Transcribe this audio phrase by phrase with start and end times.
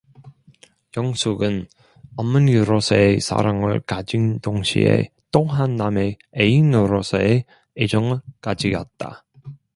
[0.97, 1.67] 영숙은
[2.17, 7.45] 어머니로서의 사랑을 가진 동시에 또한 남의 애인으로서의
[7.77, 9.23] 애정을 가지었다.